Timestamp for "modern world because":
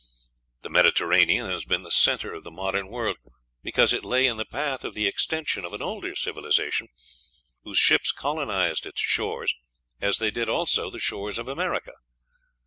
2.49-3.93